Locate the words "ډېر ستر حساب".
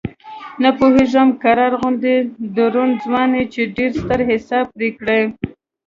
3.75-4.65